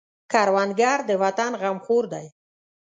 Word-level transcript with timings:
کروندګر 0.31 0.97
د 1.09 1.11
وطن 1.23 1.51
غمخور 1.61 2.03
دی 2.13 2.27